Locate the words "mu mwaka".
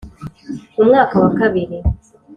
0.75-1.13